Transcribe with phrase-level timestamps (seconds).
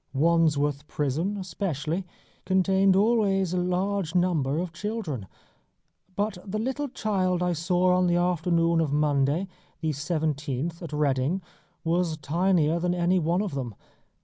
[0.15, 2.07] Wandsworth Prison, especially,
[2.43, 5.27] contained always a large number of children.
[6.15, 9.47] But the little child I saw on the afternoon of Monday,
[9.79, 11.43] the 17th, at Reading,
[11.83, 13.75] was tinier than any one of them.